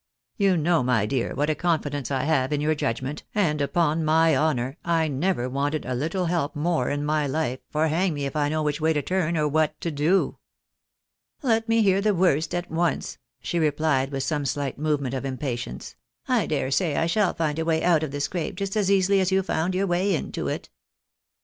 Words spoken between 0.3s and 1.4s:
You know, my dear,